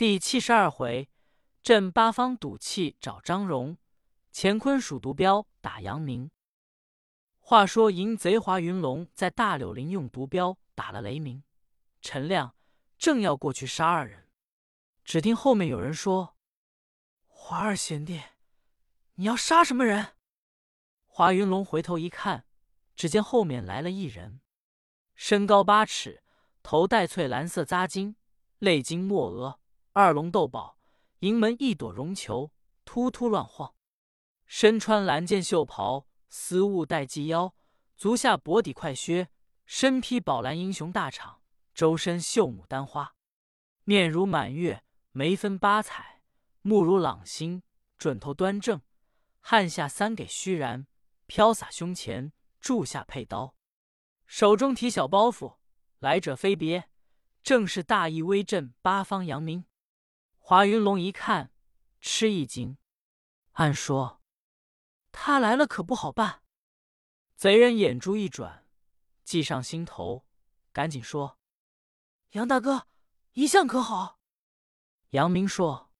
[0.00, 1.10] 第七十二回，
[1.62, 3.76] 镇八方赌气找张荣，
[4.32, 6.30] 乾坤属毒镖打杨明。
[7.38, 11.44] 话说淫贼华云龙在大柳林用毒镖打了雷鸣、
[12.00, 12.54] 陈亮，
[12.96, 14.30] 正要过去杀二人，
[15.04, 16.34] 只听后面有人说
[17.28, 18.22] ：“华二贤弟，
[19.16, 20.14] 你要杀什么人？”
[21.04, 22.46] 华云龙回头一看，
[22.96, 24.40] 只见后面来了一人，
[25.14, 26.22] 身高八尺，
[26.62, 28.14] 头戴翠蓝色扎巾，
[28.60, 29.59] 泪巾墨额。
[30.00, 30.78] 二龙斗宝，
[31.18, 32.54] 迎门一朵绒球，
[32.86, 33.74] 突突乱晃。
[34.46, 37.54] 身穿蓝箭袖袍，丝雾带系腰，
[37.98, 39.28] 足下薄底快靴，
[39.66, 41.40] 身披宝蓝英雄大氅，
[41.74, 43.14] 周身绣牡丹花。
[43.84, 44.82] 面如满月，
[45.12, 46.22] 眉分八彩，
[46.62, 47.62] 目如朗星，
[47.98, 48.80] 准头端正。
[49.40, 50.86] 汗下三给虚然，
[51.26, 53.54] 飘洒胸前，柱下佩刀，
[54.24, 55.58] 手中提小包袱，
[55.98, 56.88] 来者非别，
[57.42, 59.66] 正是大义威震八方扬名。
[60.50, 61.52] 华云龙一看，
[62.00, 62.76] 吃一惊，
[63.52, 64.20] 暗说
[65.12, 66.42] ：“他来了，可不好办。”
[67.38, 68.66] 贼人眼珠一转，
[69.22, 70.26] 计上心头，
[70.72, 71.38] 赶紧说
[72.34, 72.88] ：“杨大哥，
[73.34, 74.18] 一向可好？”
[75.10, 75.92] 杨明说：“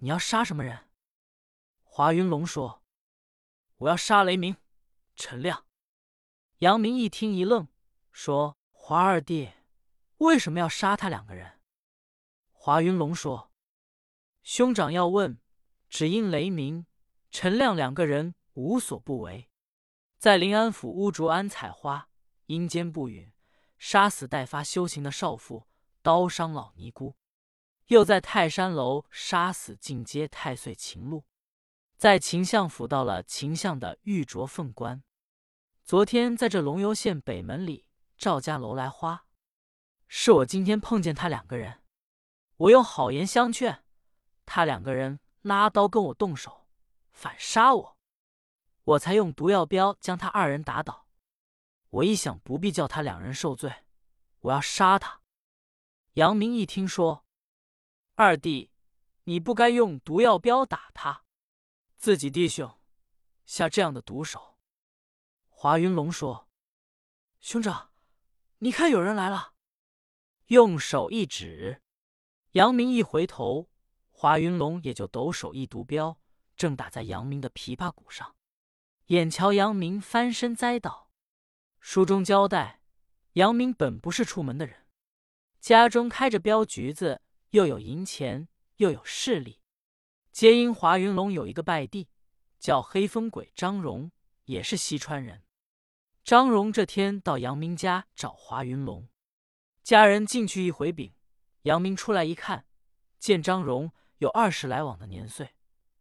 [0.00, 0.88] 你要杀什么人？”
[1.84, 2.82] 华云龙说
[3.76, 4.56] ：“我要杀雷鸣、
[5.14, 5.66] 陈亮。”
[6.60, 7.68] 杨明一听一愣，
[8.10, 9.52] 说：“华二弟，
[10.16, 11.60] 为什么要杀他两个人？”
[12.52, 13.49] 华云龙说。
[14.42, 15.38] 兄长要问，
[15.88, 16.86] 只因雷鸣、
[17.30, 19.50] 陈亮两个人无所不为，
[20.18, 22.08] 在临安府乌竹庵采花，
[22.46, 23.32] 阴间不允，
[23.78, 25.66] 杀死待发修行的少妇，
[26.02, 27.14] 刀伤老尼姑；
[27.86, 31.24] 又在泰山楼杀死进阶太岁秦禄，
[31.96, 35.02] 在秦相府到了秦相的玉镯凤冠。
[35.84, 37.84] 昨天在这龙游县北门里
[38.16, 39.26] 赵家楼来花，
[40.08, 41.82] 是我今天碰见他两个人，
[42.56, 43.84] 我用好言相劝。
[44.52, 46.66] 他两个人拉刀跟我动手，
[47.12, 47.96] 反杀我，
[48.82, 51.06] 我才用毒药镖将他二人打倒。
[51.90, 53.84] 我一想，不必叫他两人受罪，
[54.40, 55.22] 我要杀他。
[56.14, 57.24] 杨明一听说，
[58.16, 58.72] 二弟，
[59.22, 61.24] 你不该用毒药镖打他，
[61.96, 62.76] 自己弟兄
[63.46, 64.58] 下这样的毒手。
[65.46, 66.48] 华云龙说
[67.38, 67.92] ：“兄长，
[68.58, 69.54] 你看有人来了。”
[70.50, 71.80] 用手一指，
[72.50, 73.68] 杨明一回头。
[74.20, 76.18] 华云龙也就抖手一毒镖，
[76.54, 78.36] 正打在杨明的琵琶骨上。
[79.06, 81.10] 眼瞧杨明翻身栽倒，
[81.78, 82.82] 书中交代，
[83.32, 84.84] 杨明本不是出门的人，
[85.58, 87.22] 家中开着镖局子，
[87.52, 89.62] 又有银钱，又有势力。
[90.30, 92.10] 皆因华云龙有一个拜弟，
[92.58, 94.12] 叫黑风鬼张荣，
[94.44, 95.44] 也是西川人。
[96.22, 99.08] 张荣这天到杨明家找华云龙，
[99.82, 101.14] 家人进去一回禀，
[101.62, 102.66] 杨明出来一看，
[103.18, 103.90] 见张荣。
[104.20, 105.54] 有二十来往的年岁，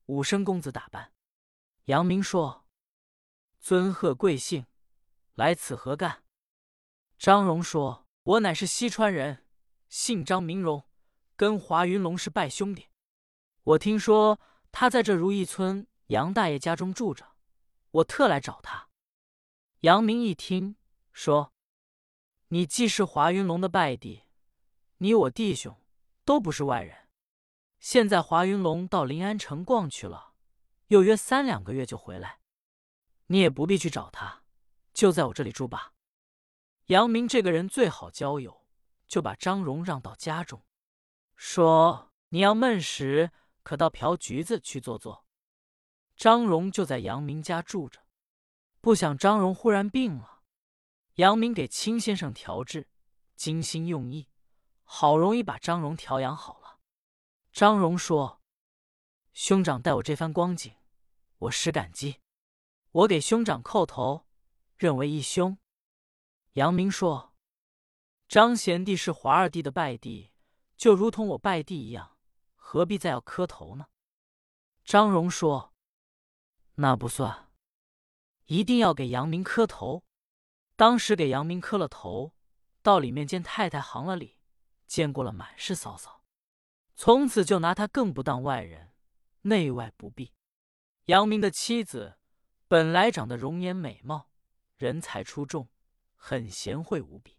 [0.07, 1.13] 武生公子打扮。
[1.85, 2.65] 杨明说
[3.61, 4.65] ：“尊贺贵姓，
[5.35, 6.25] 来此何干？”
[7.17, 9.45] 张荣说：“我乃是西川人，
[9.87, 10.85] 姓张，名荣，
[11.37, 12.89] 跟华云龙是拜兄弟。
[13.63, 14.37] 我听说
[14.69, 17.25] 他在这如意村杨大爷家中住着，
[17.91, 18.89] 我特来找他。”
[19.79, 20.75] 杨明一听
[21.13, 21.53] 说
[22.49, 24.23] ：“你既是华云龙的拜弟，
[24.97, 25.73] 你我弟兄
[26.25, 26.97] 都不是外人。”
[27.79, 30.33] 现在华云龙到临安城逛去了，
[30.87, 32.39] 又约三两个月就回来，
[33.27, 34.43] 你也不必去找他，
[34.93, 35.93] 就在我这里住吧。
[36.87, 38.65] 杨明这个人最好交友，
[39.07, 40.65] 就把张荣让到家中，
[41.35, 43.31] 说你要闷时，
[43.63, 45.25] 可到瓢橘子去坐坐。
[46.17, 48.01] 张荣就在杨明家住着，
[48.81, 50.41] 不想张荣忽然病了，
[51.15, 52.89] 杨明给青先生调治，
[53.37, 54.27] 精心用意，
[54.83, 56.58] 好容易把张荣调养好。
[57.51, 58.41] 张荣说
[59.33, 60.75] ：“兄长待我这番光景，
[61.37, 62.21] 我实感激。
[62.91, 64.27] 我给兄长叩头，
[64.77, 65.57] 认为义兄。”
[66.53, 67.33] 杨明说
[68.29, 70.31] ：“张贤弟是华二弟的拜弟，
[70.77, 72.17] 就如同我拜弟一样，
[72.55, 73.87] 何必再要磕头呢？”
[74.85, 75.73] 张荣说
[76.75, 77.51] ：“那不算，
[78.45, 80.03] 一定要给杨明磕头。
[80.75, 82.33] 当时给杨明磕了头，
[82.81, 84.37] 到里面见太太行了礼，
[84.87, 86.18] 见过了满是嫂嫂。”
[87.01, 88.91] 从此就拿他更不当外人，
[89.43, 90.33] 内外不避。
[91.05, 92.17] 杨明的妻子
[92.67, 94.29] 本来长得容颜美貌，
[94.75, 95.69] 人才出众，
[96.17, 97.37] 很贤惠无比。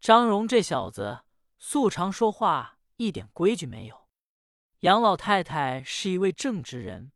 [0.00, 1.24] 张荣这小子
[1.58, 4.08] 素常说话一点规矩没有。
[4.80, 7.12] 杨老太太是一位正直人，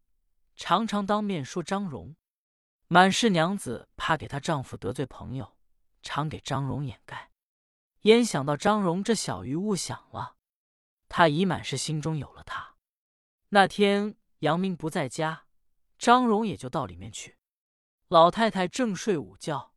[0.54, 2.14] 常常当面说张荣。
[2.86, 5.56] 满氏娘子怕给她丈夫得罪朋友，
[6.02, 7.30] 常给张荣掩盖。
[8.02, 10.36] 焉想到张荣这小鱼误想了。
[11.14, 12.74] 他已满是心中有了他。
[13.50, 15.44] 那天杨明不在家，
[15.98, 17.36] 张荣也就到里面去。
[18.08, 19.74] 老太太正睡午觉，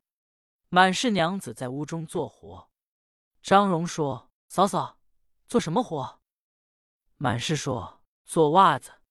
[0.70, 2.70] 满氏娘子在屋中做活。
[3.42, 4.98] 张荣说：“嫂嫂，
[5.46, 6.22] 做什么活？”
[7.16, 9.02] 满氏说：“做袜子。”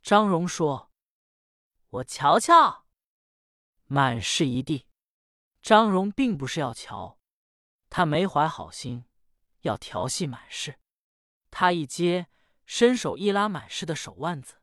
[0.00, 0.92] 张荣说
[1.90, 2.86] ：“我瞧瞧。”
[3.86, 4.86] 满氏一地。
[5.60, 7.18] 张荣并不是要瞧，
[7.90, 9.06] 他没怀好心，
[9.62, 10.78] 要调戏满氏。
[11.52, 12.28] 他一接，
[12.64, 14.54] 伸手一拉满氏的手腕子，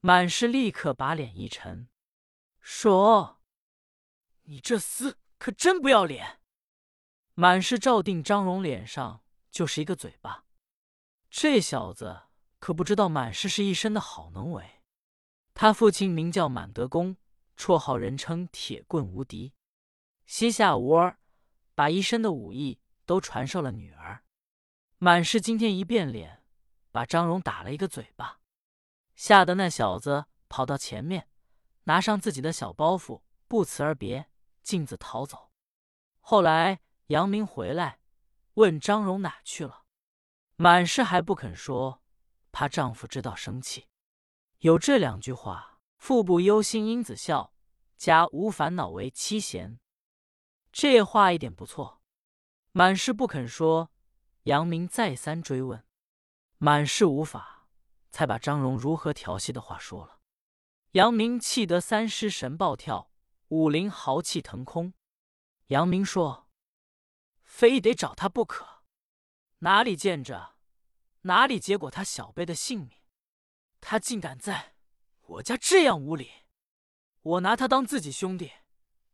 [0.00, 1.88] 满氏立刻把脸一沉，
[2.60, 3.40] 说
[4.44, 6.40] ：“你这厮可真不要脸！”
[7.32, 10.44] 满氏照定张荣脸上就是一个嘴巴。
[11.30, 12.24] 这小子
[12.58, 14.82] 可不知道满氏是一身的好能为。
[15.54, 17.16] 他父亲名叫满德公，
[17.56, 19.54] 绰号人称铁棍无敌。
[20.26, 21.18] 膝下无儿，
[21.74, 24.22] 把一身的武艺都传授了女儿。
[25.02, 26.44] 满氏今天一变脸，
[26.92, 28.38] 把张荣打了一个嘴巴，
[29.16, 31.26] 吓得那小子跑到前面，
[31.84, 34.28] 拿上自己的小包袱，不辞而别，
[34.62, 35.52] 径自逃走。
[36.20, 38.00] 后来杨明回来，
[38.54, 39.84] 问张荣哪去了，
[40.56, 42.02] 满氏还不肯说，
[42.52, 43.86] 怕丈夫知道生气。
[44.58, 47.54] 有这两句话：“腹部忧心因子笑，
[47.96, 49.80] 家无烦恼为妻贤。”
[50.70, 52.02] 这话一点不错。
[52.72, 53.90] 满氏不肯说。
[54.44, 55.84] 杨明再三追问，
[56.56, 57.68] 满是无法，
[58.10, 60.20] 才把张荣如何调戏的话说了。
[60.92, 63.12] 杨明气得三尸神暴跳，
[63.48, 64.94] 武林豪气腾空。
[65.66, 66.48] 杨明说
[67.44, 68.82] ：“非得找他不可，
[69.58, 70.56] 哪里见着，
[71.22, 72.98] 哪里结果他小辈的性命。
[73.80, 74.74] 他竟敢在
[75.20, 76.30] 我家这样无礼，
[77.22, 78.52] 我拿他当自己兄弟，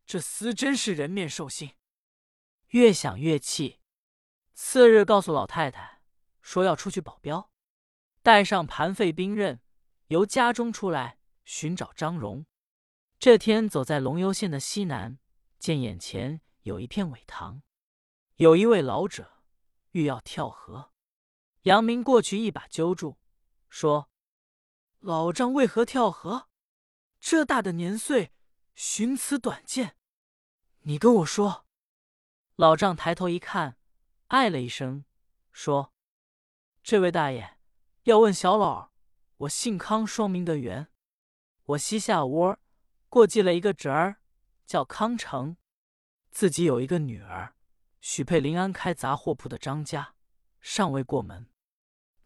[0.07, 1.73] 这厮真是人面兽心。”
[2.71, 3.81] 越想越气。
[4.59, 6.01] 次日，告诉老太太
[6.41, 7.51] 说要出去保镖，
[8.23, 9.61] 带上盘费兵刃，
[10.07, 12.47] 由家中出来寻找张荣。
[13.19, 15.19] 这天走在龙游县的西南，
[15.59, 17.63] 见眼前有一片苇塘，
[18.37, 19.43] 有一位老者
[19.91, 20.91] 欲要跳河。
[21.65, 23.19] 杨明过去一把揪住，
[23.69, 24.11] 说
[25.01, 26.49] ：“老丈为何跳河？
[27.21, 28.33] 这大的年岁，
[28.75, 29.99] 寻此短见，
[30.81, 31.67] 你跟我说。”
[32.57, 33.77] 老丈抬头一看。
[34.29, 35.05] 唉了一声，
[35.53, 35.93] 说
[36.83, 37.59] ：“这位大爷，
[38.03, 38.91] 要问小老，
[39.37, 40.89] 我姓康，双名德元。
[41.67, 42.59] 我膝下窝
[43.09, 44.17] 过继了一个侄儿，
[44.65, 45.57] 叫康成，
[46.31, 47.55] 自己有一个女儿，
[48.01, 50.17] 许配临安开杂货铺的张家，
[50.61, 51.49] 尚未过门。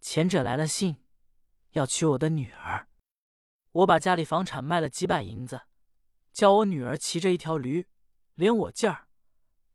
[0.00, 1.04] 前者来了信，
[1.72, 2.88] 要娶我的女儿。
[3.72, 5.64] 我把家里房产卖了几百银子，
[6.32, 7.86] 叫我女儿骑着一条驴，
[8.36, 9.06] 连我劲儿，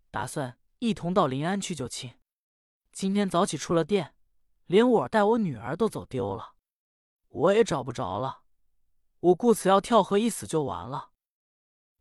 [0.10, 2.14] 打算。”一同到临安去就亲。
[2.92, 4.16] 今天早起出了店，
[4.66, 6.56] 连我带我女儿都走丢了，
[7.30, 8.44] 我也找不着了。
[9.20, 11.12] 我故此要跳河一死就完了。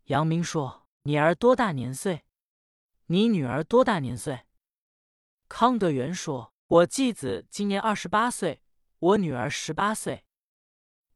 [0.05, 2.25] 杨明说：“你儿多大年岁？
[3.07, 4.47] 你女儿多大年岁？”
[5.49, 8.63] 康德元说：“我继子今年二十八岁，
[8.99, 10.25] 我女儿十八岁。”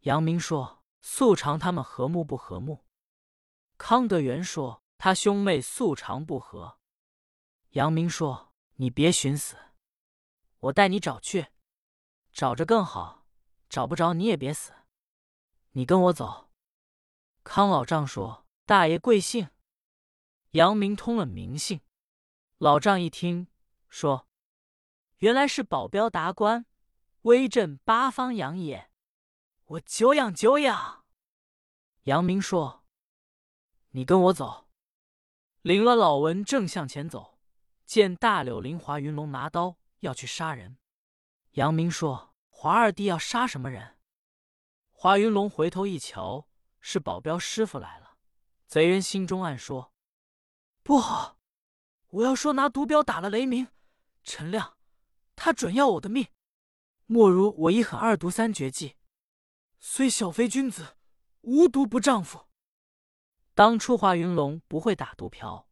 [0.01, 2.85] 杨明说：“素常他们和睦不和睦？”
[3.77, 6.79] 康德元说：“他兄妹素常不和。”
[7.73, 9.56] 杨明说：“你别寻死，
[10.59, 11.49] 我带你找去，
[12.32, 13.26] 找着更好；
[13.69, 14.73] 找不着你也别死，
[15.73, 16.50] 你跟我走。”
[17.45, 19.50] 康老丈说：“大爷贵姓？”
[20.52, 21.81] 杨明通了名姓。
[22.57, 23.49] 老丈一听，
[23.88, 24.26] 说
[25.19, 26.64] ：“原来是保镖达官，
[27.23, 28.90] 威震八方养也。
[29.66, 31.04] 我久仰久仰。”
[32.04, 32.85] 杨明说
[33.93, 34.69] ：“你跟我走。”
[35.61, 37.38] 领了老文正向前走。
[37.88, 40.76] 见大柳林华云龙拿刀要去杀人，
[41.52, 43.97] 杨明说：“华二弟要杀什么人？”
[44.92, 46.47] 华云龙回头一瞧，
[46.83, 48.18] 是保镖师傅来了。
[48.66, 49.95] 贼人心中暗说
[50.85, 51.38] ：“不好！
[52.09, 53.68] 我要说拿毒镖打了雷鸣、
[54.23, 54.76] 陈亮，
[55.35, 56.28] 他准要我的命。
[57.07, 58.97] 莫如我一狠二毒三绝技，
[59.80, 60.99] 虽小非君子，
[61.40, 62.49] 无毒不丈夫。
[63.54, 65.66] 当初华云龙不会打毒漂。”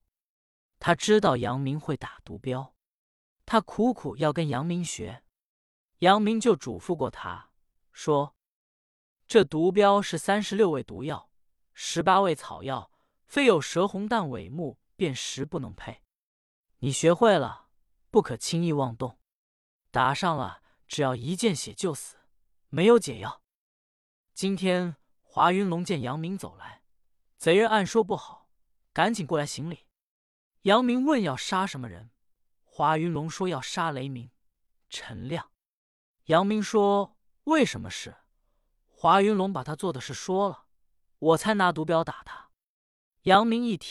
[0.79, 2.75] 他知道杨明会打毒镖，
[3.45, 5.23] 他苦苦要跟杨明学，
[5.99, 7.51] 杨明就嘱咐过他
[7.93, 8.37] 说
[9.27, 11.31] ：“这毒镖是三十六味毒药，
[11.73, 12.91] 十八味草药，
[13.27, 16.03] 非有蛇红蛋尾木，便食不能配。
[16.81, 17.69] 你学会了，
[18.11, 19.19] 不可轻易妄动。
[19.91, 22.17] 打上了，只要一见血就死，
[22.69, 23.43] 没有解药。
[24.35, 26.83] 今天华云龙见杨明走来，
[27.39, 28.51] 贼人暗说不好，
[28.93, 29.85] 赶紧过来行礼。”
[30.67, 32.11] 杨明问要杀什么人，
[32.65, 34.33] 华云龙说要杀雷鸣、
[34.89, 35.53] 陈亮。
[36.25, 38.17] 杨明说：“为什么是？”
[38.91, 40.65] 华云龙把他做的事说了，
[41.21, 42.51] 我才拿毒镖打他。
[43.23, 43.85] 杨明一听。